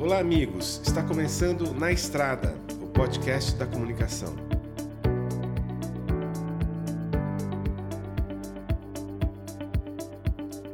[0.00, 0.80] Olá, amigos.
[0.82, 4.34] Está começando Na Estrada, o podcast da comunicação.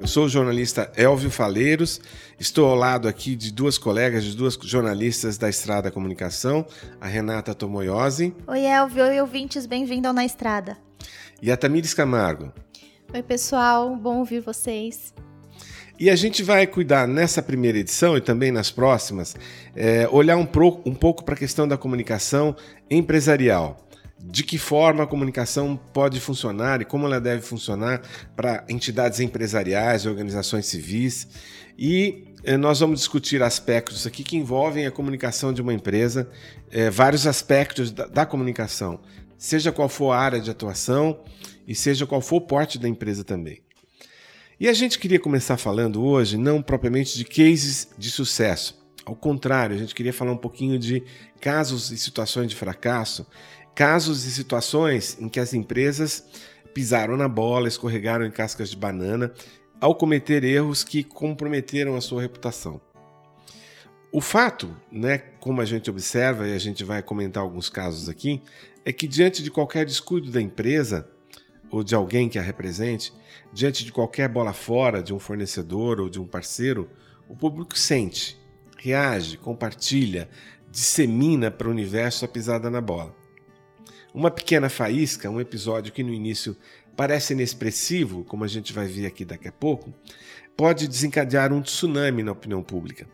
[0.00, 2.00] Eu sou o jornalista Elvio Faleiros.
[2.38, 6.64] Estou ao lado aqui de duas colegas, de duas jornalistas da Estrada Comunicação,
[7.00, 8.32] a Renata Tomoyosi.
[8.46, 9.06] Oi, Elvio.
[9.06, 9.66] Oi, ouvintes.
[9.66, 10.78] Bem-vindo ao Na Estrada.
[11.42, 12.52] E a Tamires Camargo.
[13.12, 13.96] Oi, pessoal.
[13.96, 15.12] Bom ouvir vocês.
[15.98, 19.34] E a gente vai cuidar nessa primeira edição e também nas próximas,
[19.74, 22.54] é, olhar um, pro, um pouco para a questão da comunicação
[22.90, 23.82] empresarial.
[24.18, 28.02] De que forma a comunicação pode funcionar e como ela deve funcionar
[28.34, 31.28] para entidades empresariais, organizações civis.
[31.78, 36.28] E é, nós vamos discutir aspectos aqui que envolvem a comunicação de uma empresa,
[36.70, 39.00] é, vários aspectos da, da comunicação,
[39.38, 41.20] seja qual for a área de atuação
[41.66, 43.65] e seja qual for o porte da empresa também.
[44.58, 48.82] E a gente queria começar falando hoje não propriamente de cases de sucesso.
[49.04, 51.04] Ao contrário, a gente queria falar um pouquinho de
[51.38, 53.26] casos e situações de fracasso,
[53.74, 56.24] casos e situações em que as empresas
[56.72, 59.30] pisaram na bola, escorregaram em cascas de banana
[59.78, 62.80] ao cometer erros que comprometeram a sua reputação.
[64.10, 68.40] O fato, né, como a gente observa e a gente vai comentar alguns casos aqui,
[68.86, 71.06] é que diante de qualquer descuido da empresa
[71.70, 73.12] ou de alguém que a represente,
[73.52, 76.88] diante de qualquer bola fora de um fornecedor ou de um parceiro,
[77.28, 78.38] o público sente,
[78.78, 80.28] reage, compartilha,
[80.70, 83.14] dissemina para o universo a pisada na bola.
[84.14, 86.56] Uma pequena faísca, um episódio que no início
[86.96, 89.92] parece inexpressivo, como a gente vai ver aqui daqui a pouco,
[90.56, 93.06] pode desencadear um tsunami na opinião pública.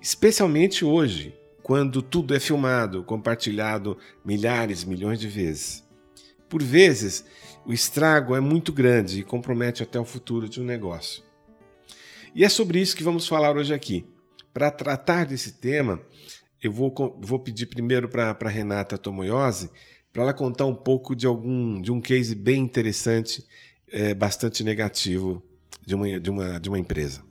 [0.00, 5.84] Especialmente hoje, quando tudo é filmado, compartilhado milhares, milhões de vezes.
[6.48, 7.24] Por vezes,
[7.66, 11.22] o estrago é muito grande e compromete até o futuro de um negócio.
[12.34, 14.06] E é sobre isso que vamos falar hoje aqui.
[14.54, 16.00] Para tratar desse tema,
[16.62, 19.70] eu vou, vou pedir primeiro para a Renata Tomoyose
[20.12, 23.44] para ela contar um pouco de algum de um case bem interessante,
[23.90, 25.42] é, bastante negativo
[25.84, 27.22] de uma, de, uma, de uma empresa.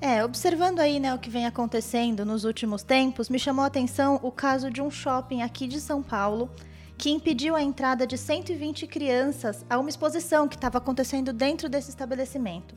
[0.00, 4.20] É, observando aí né, o que vem acontecendo nos últimos tempos, me chamou a atenção
[4.22, 6.48] o caso de um shopping aqui de São Paulo
[6.98, 11.90] que impediu a entrada de 120 crianças a uma exposição que estava acontecendo dentro desse
[11.90, 12.74] estabelecimento.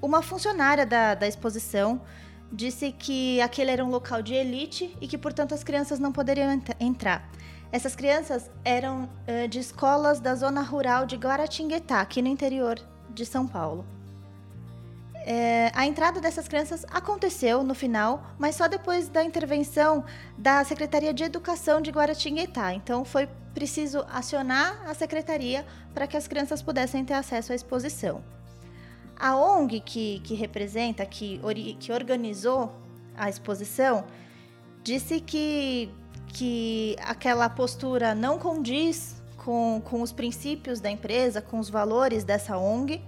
[0.00, 2.00] Uma funcionária da, da exposição
[2.52, 6.52] disse que aquele era um local de elite e que, portanto, as crianças não poderiam
[6.52, 7.28] ent entrar.
[7.72, 12.78] Essas crianças eram uh, de escolas da zona rural de Guaratinguetá, aqui no interior
[13.10, 13.84] de São Paulo.
[15.24, 20.04] É, a entrada dessas crianças aconteceu no final, mas só depois da intervenção
[20.36, 22.74] da Secretaria de Educação de Guaratinguetá.
[22.74, 28.22] Então foi preciso acionar a secretaria para que as crianças pudessem ter acesso à exposição.
[29.16, 31.40] A ONG que, que representa, que,
[31.78, 32.72] que organizou
[33.16, 34.04] a exposição,
[34.82, 35.88] disse que,
[36.28, 42.58] que aquela postura não condiz com, com os princípios da empresa, com os valores dessa
[42.58, 43.00] ONG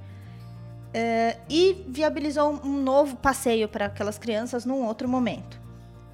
[0.95, 5.61] Uh, e viabilizou um novo passeio para aquelas crianças num outro momento.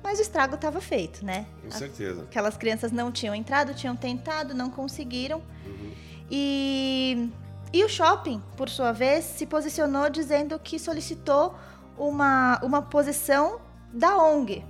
[0.02, 1.44] Mas o estrago estava feito, né?
[1.62, 2.22] Com certeza.
[2.22, 5.42] Aquelas crianças não tinham entrado, tinham tentado, não conseguiram.
[5.66, 5.92] Uhum.
[6.30, 7.30] E,
[7.72, 11.54] e o shopping, por sua vez, se posicionou dizendo que solicitou
[11.98, 13.60] uma, uma posição
[13.92, 14.64] da ONG.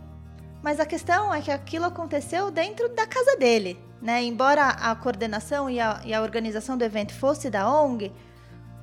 [0.62, 3.78] Mas a questão é que aquilo aconteceu dentro da casa dele.
[4.03, 4.25] Né?
[4.25, 8.12] Embora a coordenação e a, e a organização do evento fosse da ONG,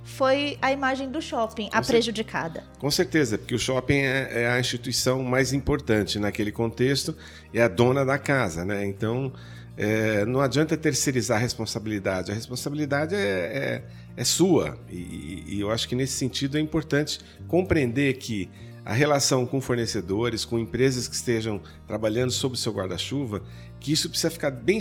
[0.07, 2.63] foi a imagem do shopping Com a prejudicada.
[2.79, 7.15] Com certeza, porque o shopping é, é, a instituição mais importante naquele contexto,
[7.53, 8.85] é a dona da casa, né?
[8.85, 9.33] Então,
[9.75, 12.31] é, não adianta terceirizar a responsabilidade.
[12.31, 13.83] A responsabilidade é, é,
[14.15, 14.77] é sua.
[14.89, 18.49] E, e, eu acho que nesse sentido é importante compreender que
[18.85, 23.43] a relação com fornecedores, com empresas que estejam trabalhando sob o seu guarda-chuva,
[23.77, 24.79] que isso precisa ficar bem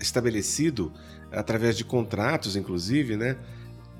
[0.00, 0.92] estabelecido
[1.32, 3.36] através de contratos, inclusive, né?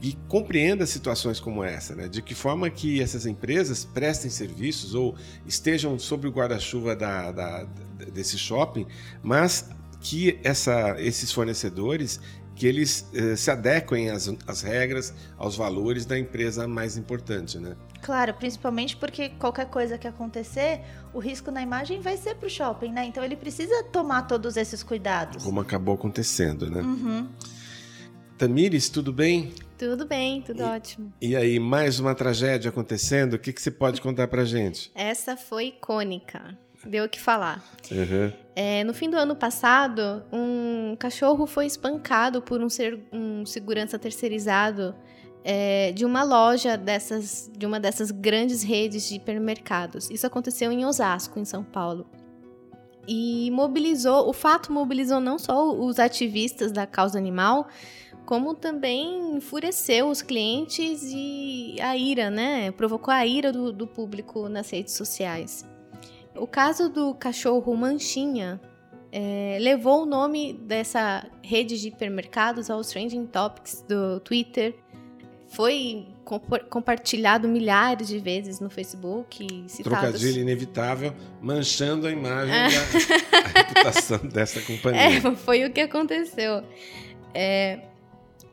[0.00, 2.08] E compreenda situações como essa, né?
[2.08, 5.16] de que forma que essas empresas prestem serviços ou
[5.46, 7.66] estejam sob o guarda-chuva da, da,
[8.12, 8.86] desse shopping,
[9.22, 9.68] mas
[10.00, 12.20] que essa, esses fornecedores
[12.54, 17.76] que eles eh, se adequem às, às regras, aos valores da empresa mais importante, né?
[18.02, 20.80] Claro, principalmente porque qualquer coisa que acontecer,
[21.14, 23.04] o risco na imagem vai ser para o shopping, né?
[23.04, 25.44] Então ele precisa tomar todos esses cuidados.
[25.44, 26.80] Como acabou acontecendo, né?
[26.80, 27.28] Uhum.
[28.36, 29.52] Tamires, tudo bem?
[29.78, 31.12] Tudo bem, tudo e, ótimo.
[31.22, 33.34] E aí, mais uma tragédia acontecendo?
[33.34, 34.90] O que, que você pode contar pra gente?
[34.92, 36.58] Essa foi icônica.
[36.84, 37.64] Deu o que falar.
[37.90, 38.32] Uhum.
[38.56, 43.96] É, no fim do ano passado, um cachorro foi espancado por um, ser, um segurança
[43.98, 44.96] terceirizado
[45.44, 50.10] é, de uma loja dessas, de uma dessas grandes redes de hipermercados.
[50.10, 52.04] Isso aconteceu em Osasco, em São Paulo.
[53.06, 57.68] E mobilizou, o fato mobilizou não só os ativistas da causa animal,
[58.28, 62.70] como também enfureceu os clientes e a ira, né?
[62.72, 65.66] Provocou a ira do, do público nas redes sociais.
[66.36, 68.60] O caso do cachorro Manchinha
[69.10, 74.76] é, levou o nome dessa rede de hipermercados aos trending topics do Twitter.
[75.46, 76.06] Foi
[76.68, 79.42] compartilhado milhares de vezes no Facebook.
[79.68, 80.00] Citados.
[80.00, 85.16] Trocadilho inevitável, manchando a imagem da a reputação dessa companhia.
[85.16, 86.62] É, foi o que aconteceu.
[87.32, 87.88] É,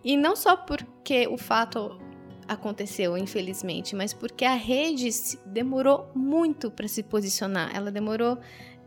[0.05, 1.99] e não só porque o fato
[2.47, 5.09] aconteceu, infelizmente, mas porque a rede
[5.47, 7.75] demorou muito para se posicionar.
[7.75, 8.37] Ela demorou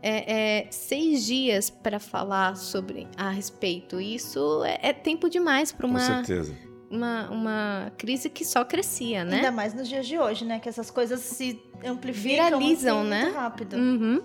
[0.01, 3.99] é, é, seis dias para falar sobre a respeito.
[3.99, 5.99] Isso é, é tempo demais para uma.
[5.99, 6.55] Com certeza.
[6.89, 9.35] Uma, uma crise que só crescia, né?
[9.35, 10.57] Ainda mais nos dias de hoje, né?
[10.57, 13.23] Que essas coisas se amplificam viralizam, assim, né?
[13.25, 13.75] Muito rápido.
[13.75, 14.23] Uhum.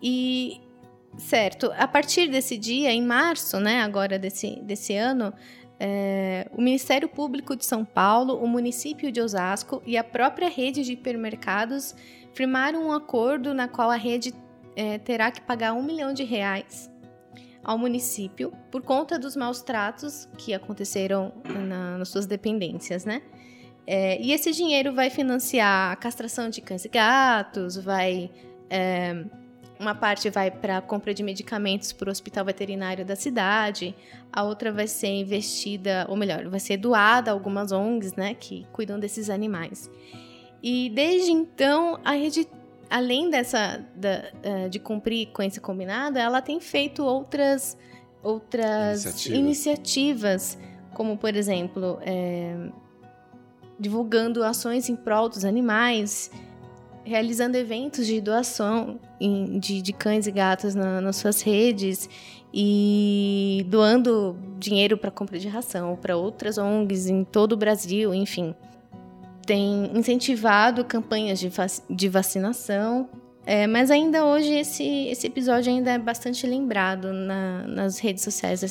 [0.00, 0.58] E
[1.18, 3.82] certo, a partir desse dia, em março, né?
[3.82, 5.34] Agora desse, desse ano,
[5.80, 10.82] é, o Ministério Público de São Paulo, o município de Osasco e a própria rede
[10.82, 11.94] de hipermercados
[12.32, 14.34] firmaram um acordo na qual a rede
[14.74, 16.90] é, terá que pagar um milhão de reais
[17.62, 23.22] ao município por conta dos maus tratos que aconteceram na, nas suas dependências, né?
[23.86, 28.30] É, e esse dinheiro vai financiar a castração de cães e gatos, vai
[28.68, 29.24] é,
[29.78, 33.94] uma parte vai para a compra de medicamentos para o hospital veterinário da cidade,
[34.32, 38.66] a outra vai ser investida, ou melhor, vai ser doada a algumas ONGs, né, que
[38.72, 39.90] cuidam desses animais.
[40.62, 42.48] E desde então, a rede,
[42.90, 47.76] além dessa da, de cumprir com esse combinado, ela tem feito outras
[48.20, 50.58] outras iniciativas, iniciativas
[50.98, 52.56] como por exemplo, é,
[53.78, 56.28] divulgando ações em prol dos animais,
[57.08, 59.00] realizando eventos de doação
[59.58, 62.08] de, de cães e gatos na, nas suas redes
[62.52, 68.54] e doando dinheiro para compra de ração para outras ONGs em todo o Brasil, enfim.
[69.46, 73.08] Tem incentivado campanhas de, vac de vacinação,
[73.46, 78.62] é, mas ainda hoje esse, esse episódio ainda é bastante lembrado na, nas redes sociais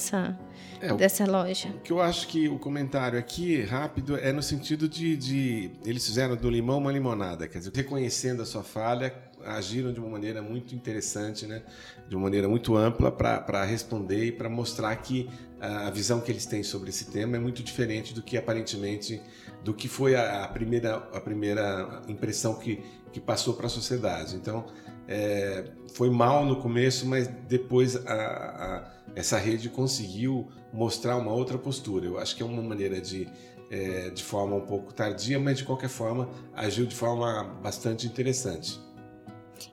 [0.81, 1.69] é, dessa loja.
[1.69, 6.06] O que eu acho que o comentário aqui, rápido, é no sentido de, de eles
[6.06, 9.13] fizeram do limão uma limonada, quer dizer, reconhecendo a sua falha,
[9.45, 11.62] agiram de uma maneira muito interessante, né?
[12.07, 15.29] de uma maneira muito ampla para responder e para mostrar que
[15.59, 19.21] a visão que eles têm sobre esse tema é muito diferente do que aparentemente
[19.63, 24.35] do que foi a, a primeira, a primeira impressão que, que passou para a sociedade.
[24.35, 24.65] Então,
[25.07, 25.63] é,
[25.94, 32.06] foi mal no começo, mas depois a, a, essa rede conseguiu mostrar uma outra postura.
[32.06, 33.27] Eu acho que é uma maneira de,
[33.71, 38.80] é, de forma um pouco tardia, mas de qualquer forma agiu de forma bastante interessante.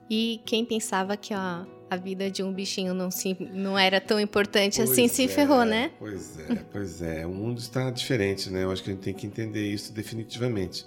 [0.09, 4.19] E quem pensava que a, a vida de um bichinho não, se, não era tão
[4.19, 5.91] importante pois assim, se é, ferrou, né?
[5.99, 7.25] Pois é, pois é.
[7.25, 8.63] O mundo está diferente, né?
[8.63, 10.85] Eu acho que a gente tem que entender isso definitivamente.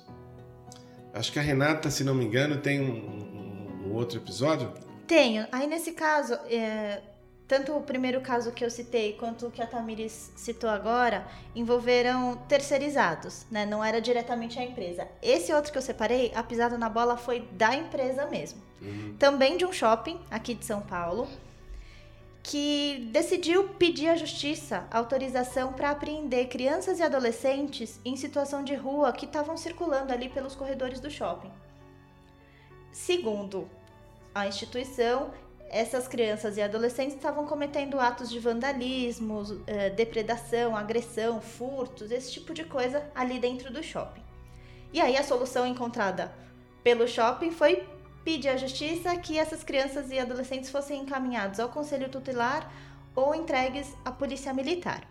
[1.12, 3.37] Acho que a Renata, se não me engano, tem um
[3.98, 4.72] outro episódio.
[5.06, 5.46] Tenho.
[5.50, 7.00] Aí nesse caso, é,
[7.48, 12.36] tanto o primeiro caso que eu citei quanto o que a Tamiris citou agora envolveram
[12.46, 13.64] terceirizados, né?
[13.64, 15.08] Não era diretamente a empresa.
[15.22, 18.60] Esse outro que eu separei, a pisada na bola foi da empresa mesmo.
[18.82, 19.16] Uhum.
[19.18, 21.26] Também de um shopping aqui de São Paulo,
[22.42, 29.10] que decidiu pedir à justiça autorização para apreender crianças e adolescentes em situação de rua
[29.12, 31.50] que estavam circulando ali pelos corredores do shopping.
[32.92, 33.68] Segundo
[34.46, 35.30] instituição,
[35.70, 42.54] essas crianças e adolescentes estavam cometendo atos de vandalismo, eh, depredação, agressão, furtos, esse tipo
[42.54, 44.22] de coisa ali dentro do shopping.
[44.92, 46.32] E aí a solução encontrada
[46.82, 47.86] pelo shopping foi
[48.24, 52.70] pedir à justiça que essas crianças e adolescentes fossem encaminhados ao conselho tutelar
[53.14, 55.06] ou entregues à polícia militar.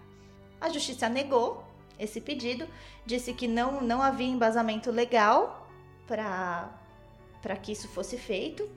[0.60, 1.63] A justiça negou
[2.00, 2.67] esse pedido,
[3.05, 5.67] disse que não, não havia embasamento legal
[6.07, 8.67] para que isso fosse feito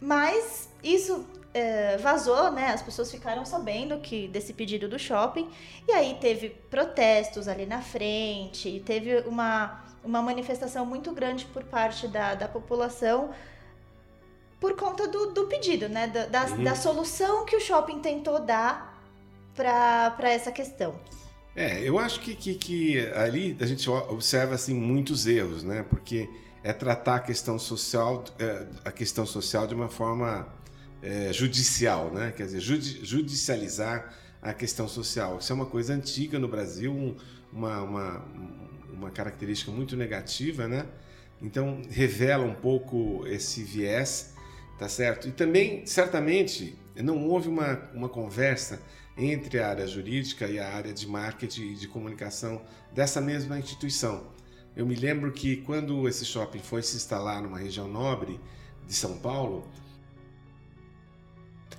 [0.00, 2.68] mas isso é, vazou, né?
[2.68, 5.48] As pessoas ficaram sabendo que desse pedido do shopping.
[5.88, 12.06] E aí teve protestos ali na frente, teve uma, uma manifestação muito grande por parte
[12.08, 13.30] da, da população
[14.60, 16.06] por conta do, do pedido, né?
[16.06, 16.64] Da, da, uhum.
[16.64, 19.02] da, solução que o shopping tentou dar
[19.54, 20.94] para essa questão.
[21.54, 25.84] É, eu acho que, que, que ali a gente observa assim, muitos erros, né?
[25.88, 26.28] Porque
[26.66, 30.48] é tratar a questão social, é, a questão social de uma forma
[31.00, 32.32] é, judicial, né?
[32.36, 35.38] Quer dizer, judi judicializar a questão social.
[35.38, 37.14] Isso é uma coisa antiga no Brasil, um,
[37.52, 38.24] uma, uma,
[38.92, 40.86] uma característica muito negativa, né?
[41.40, 44.34] Então revela um pouco esse viés,
[44.76, 45.28] tá certo?
[45.28, 48.82] E também, certamente, não houve uma, uma conversa
[49.16, 52.60] entre a área jurídica e a área de marketing e de comunicação
[52.92, 54.34] dessa mesma instituição.
[54.76, 58.38] Eu me lembro que quando esse shopping foi se instalar numa região nobre
[58.86, 59.66] de São Paulo,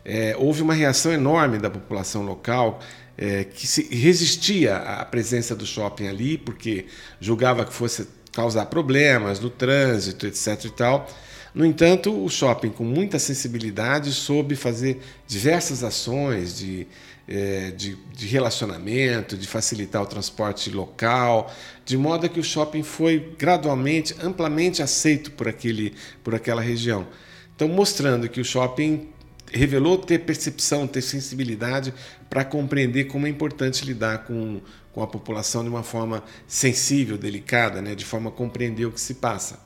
[0.04, 2.80] é, houve uma reação enorme da população local
[3.16, 6.88] é, que resistia à presença do shopping ali, porque
[7.20, 10.66] julgava que fosse causar problemas no trânsito, etc.
[10.66, 11.08] e tal.
[11.54, 16.88] No entanto, o shopping, com muita sensibilidade, soube fazer diversas ações de,
[17.28, 21.54] é, de, de, relacionamento, de facilitar o transporte local,
[21.86, 27.08] de modo que o shopping foi gradualmente, amplamente aceito por, aquele, por aquela região.
[27.56, 29.10] Então, mostrando que o shopping
[29.52, 31.94] revelou ter percepção, ter sensibilidade
[32.30, 34.62] para compreender como é importante lidar com,
[34.94, 37.96] com a população de uma forma sensível, delicada, né?
[37.96, 39.60] de forma a compreender o que se passa.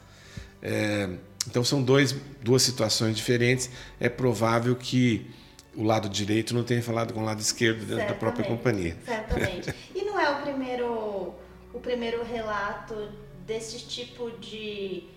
[0.61, 1.09] É,
[1.47, 3.69] então são dois, duas situações diferentes.
[3.99, 5.29] É provável que
[5.75, 8.97] o lado direito não tenha falado com o lado esquerdo dentro certamente, da própria companhia.
[9.05, 9.73] Certamente.
[9.95, 11.33] E não é o primeiro,
[11.73, 13.09] o primeiro relato
[13.45, 15.07] desse tipo de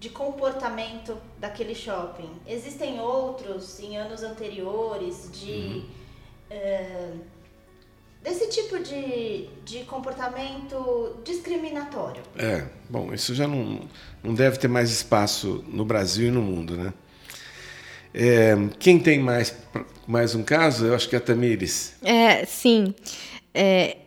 [0.00, 2.30] de comportamento daquele shopping.
[2.46, 5.86] Existem outros em anos anteriores de uhum.
[6.50, 7.12] é,
[8.22, 12.22] desse tipo de, de comportamento discriminatório.
[12.36, 13.80] É, bom, isso já não,
[14.22, 16.92] não deve ter mais espaço no Brasil e no mundo, né?
[18.12, 19.54] É, quem tem mais,
[20.06, 21.94] mais um caso, eu acho que é a Tamires.
[22.02, 22.94] É, sim.
[23.54, 23.98] É,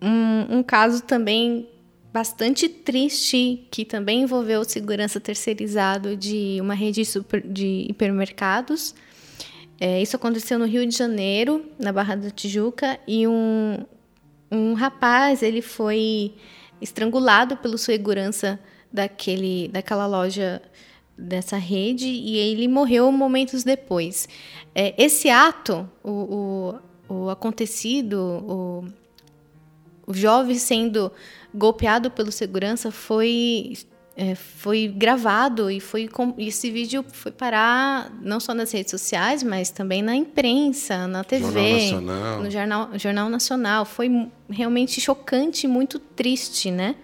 [0.00, 1.68] um, um caso também
[2.12, 8.94] bastante triste, que também envolveu segurança terceirizado de uma rede super, de hipermercados.
[9.80, 13.84] É, isso aconteceu no Rio de Janeiro, na Barra da Tijuca, e um,
[14.50, 16.34] um rapaz ele foi
[16.80, 18.58] estrangulado pelo segurança
[18.92, 20.62] daquele, daquela loja
[21.16, 24.28] dessa rede e ele morreu momentos depois.
[24.74, 26.78] É, esse ato, o,
[27.08, 28.84] o, o acontecido, o,
[30.06, 31.10] o jovem sendo
[31.54, 33.74] golpeado pelo segurança foi
[34.16, 39.70] é, foi gravado e foi esse vídeo foi parar não só nas redes sociais, mas
[39.70, 43.84] também na imprensa, na TV, jornal no jornal, jornal nacional.
[43.84, 46.94] Foi realmente chocante, muito triste, né?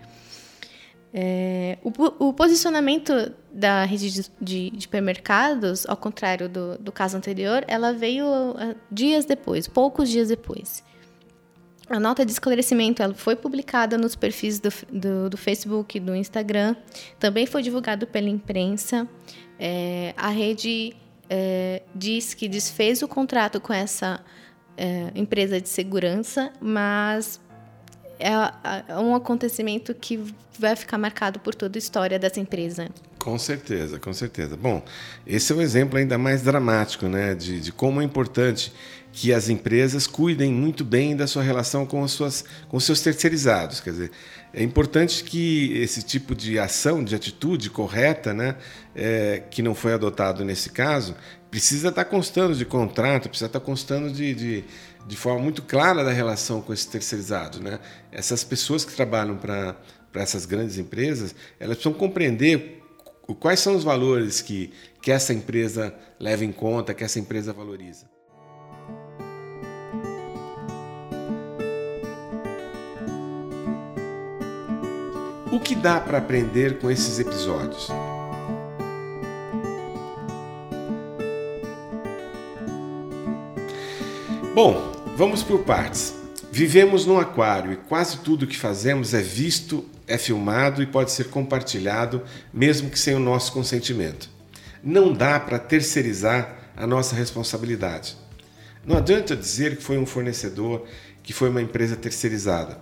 [1.12, 3.12] É, o, o, posicionamento
[3.52, 8.76] da rede de, de, de supermercados, ao contrário do, do caso anterior, ela veio uh,
[8.88, 10.84] dias depois, poucos dias depois.
[11.90, 16.76] A nota de esclarecimento ela foi publicada nos perfis do, do, do Facebook do Instagram,
[17.18, 19.08] também foi divulgado pela imprensa.
[19.58, 20.94] É, a rede
[21.28, 24.24] é, diz que desfez o contrato com essa
[24.76, 27.40] é, empresa de segurança, mas
[28.20, 30.22] é, é um acontecimento que
[30.58, 32.88] vai ficar marcado por toda a história dessa empresa.
[33.18, 34.56] Com certeza, com certeza.
[34.56, 34.82] Bom,
[35.26, 38.72] esse é um exemplo ainda mais dramático, né, de, de como é importante
[39.12, 43.80] que as empresas cuidem muito bem da sua relação com, as suas, com seus terceirizados.
[43.80, 44.10] Quer dizer,
[44.54, 48.56] é importante que esse tipo de ação, de atitude correta, né,
[48.94, 51.16] é, que não foi adotado nesse caso,
[51.50, 54.64] precisa estar constando de contrato, precisa estar constando de, de,
[55.10, 57.58] de forma muito clara da relação com esses terceirizados.
[57.58, 57.80] Né?
[58.12, 59.76] Essas pessoas que trabalham para
[60.14, 62.80] essas grandes empresas, elas precisam compreender
[63.40, 68.06] quais são os valores que, que essa empresa leva em conta, que essa empresa valoriza.
[75.50, 77.88] O que dá para aprender com esses episódios?
[84.54, 86.14] Bom, vamos por partes.
[86.50, 91.24] Vivemos num aquário e quase tudo que fazemos é visto, é filmado e pode ser
[91.24, 94.30] compartilhado, mesmo que sem o nosso consentimento.
[94.82, 98.16] Não dá para terceirizar a nossa responsabilidade.
[98.82, 100.86] Não adianta dizer que foi um fornecedor,
[101.22, 102.80] que foi uma empresa terceirizada.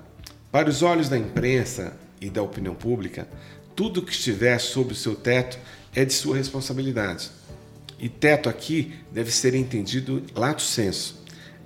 [0.53, 3.27] Para os olhos da imprensa, e da opinião pública,
[3.75, 5.59] tudo que estiver sob o seu teto
[5.93, 7.33] é de sua responsabilidade.
[7.99, 11.19] E teto aqui deve ser entendido lato senso.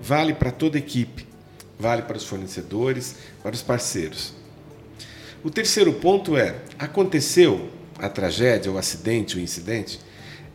[0.03, 1.25] Vale para toda equipe,
[1.79, 4.35] vale para os fornecedores, para os parceiros.
[5.45, 10.01] O terceiro ponto é: aconteceu a tragédia, o acidente, o incidente,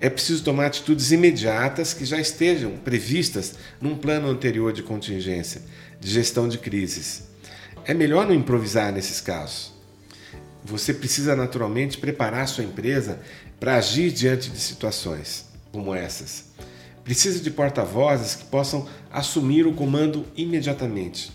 [0.02, 5.62] é preciso tomar atitudes imediatas que já estejam previstas num plano anterior de contingência,
[6.00, 7.24] de gestão de crises.
[7.86, 9.72] É melhor não improvisar nesses casos.
[10.64, 13.22] Você precisa naturalmente preparar sua empresa
[13.60, 16.46] para agir diante de situações como essas.
[17.08, 21.32] Precisa de porta-vozes que possam assumir o comando imediatamente.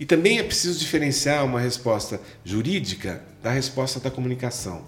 [0.00, 4.82] E também é preciso diferenciar uma resposta jurídica da resposta da comunicação.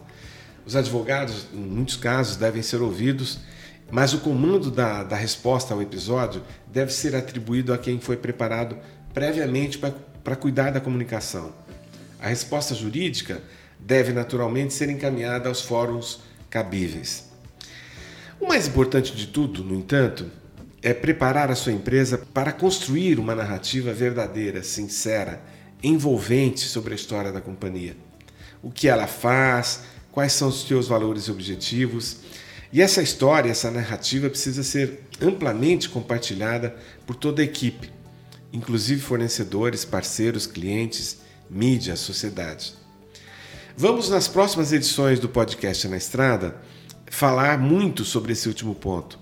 [0.64, 3.40] Os advogados, em muitos casos, devem ser ouvidos,
[3.90, 6.42] mas o comando da, da resposta ao episódio
[6.73, 8.78] deve ser atribuído a quem foi preparado
[9.12, 11.52] previamente para cuidar da comunicação.
[12.18, 13.42] A resposta jurídica
[13.78, 17.25] deve naturalmente ser encaminhada aos fóruns cabíveis.
[18.40, 20.26] O mais importante de tudo, no entanto,
[20.83, 25.43] é preparar a sua empresa para construir uma narrativa verdadeira, sincera,
[25.83, 27.97] envolvente sobre a história da companhia.
[28.62, 29.81] O que ela faz,
[30.12, 32.19] quais são os seus valores e objetivos.
[32.73, 36.76] E essa história, essa narrativa precisa ser amplamente compartilhada
[37.07, 37.90] por toda a equipe,
[38.52, 41.19] inclusive fornecedores, parceiros, clientes,
[41.50, 42.75] mídia, sociedade.
[43.76, 46.57] Vamos nas próximas edições do podcast Na Estrada
[47.10, 49.18] falar muito sobre esse último ponto.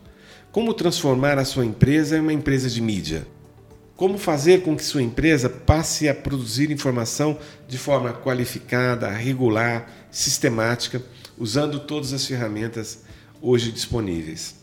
[0.51, 3.27] Como transformar a sua empresa em uma empresa de mídia?
[3.97, 7.39] Como fazer com que sua empresa passe a produzir informação
[7.69, 11.03] de forma qualificada, regular, sistemática,
[11.39, 13.01] usando todas as ferramentas
[13.41, 14.57] hoje disponíveis?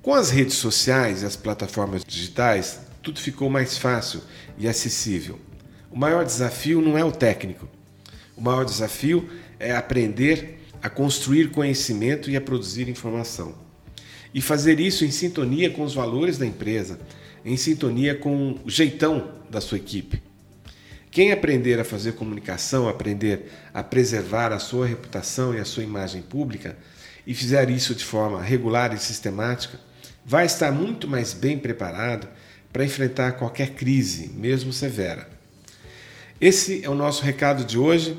[0.00, 4.20] Com as redes sociais e as plataformas digitais, tudo ficou mais fácil
[4.58, 5.40] e acessível.
[5.90, 7.68] O maior desafio não é o técnico.
[8.36, 13.54] O maior desafio é aprender a construir conhecimento e a produzir informação.
[14.34, 17.00] E fazer isso em sintonia com os valores da empresa,
[17.42, 20.22] em sintonia com o jeitão da sua equipe.
[21.10, 26.20] Quem aprender a fazer comunicação, aprender a preservar a sua reputação e a sua imagem
[26.20, 26.76] pública
[27.26, 29.80] e fizer isso de forma regular e sistemática,
[30.22, 32.28] vai estar muito mais bem preparado
[32.70, 35.30] para enfrentar qualquer crise, mesmo severa.
[36.38, 38.14] Esse é o nosso recado de hoje.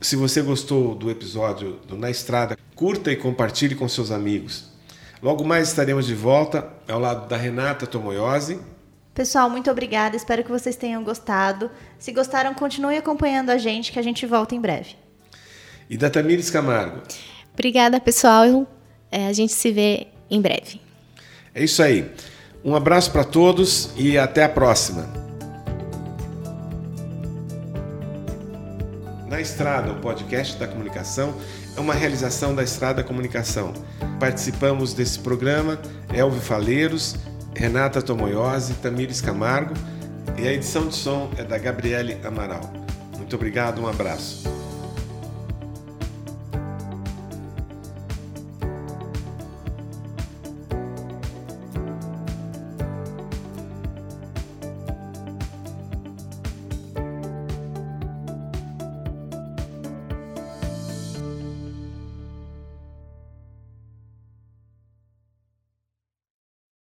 [0.00, 4.70] Se você gostou do episódio do Na Estrada, curta e compartilhe com seus amigos.
[5.22, 8.58] Logo mais estaremos de volta ao lado da Renata Tomoyosi.
[9.12, 10.16] Pessoal, muito obrigada.
[10.16, 11.70] Espero que vocês tenham gostado.
[11.98, 14.96] Se gostaram, continue acompanhando a gente, que a gente volta em breve.
[15.90, 17.02] E da Tamires Camargo.
[17.52, 18.66] Obrigada, pessoal.
[19.12, 20.80] É, a gente se vê em breve.
[21.54, 22.10] É isso aí.
[22.64, 25.19] Um abraço para todos e até a próxima.
[29.40, 31.34] Estrada, o podcast da comunicação,
[31.76, 33.72] é uma realização da Estrada Comunicação.
[34.18, 35.78] Participamos desse programa
[36.12, 37.16] Elvio Faleiros,
[37.54, 39.74] Renata Tomoyose, Tamires Camargo
[40.36, 42.72] e a edição de som é da Gabriele Amaral.
[43.16, 44.49] Muito obrigado, um abraço.